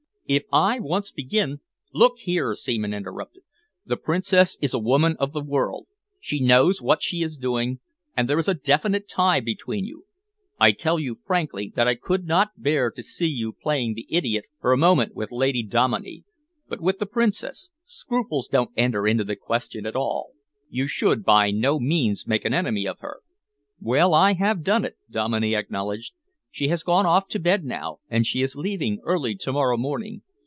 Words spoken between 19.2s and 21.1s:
the question at all. You